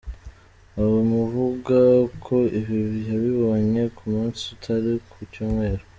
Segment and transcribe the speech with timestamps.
[1.21, 1.77] Avuga
[2.23, 5.83] ko ibi yabibonye ku munsi utari ku Cyumweru.